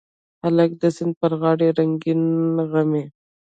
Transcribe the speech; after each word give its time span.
هلک 0.43 0.71
د 0.81 0.83
سیند 0.95 1.13
پر 1.19 1.31
غاړه 1.39 1.67
رنګین 1.77 2.21
غمي 2.71 3.05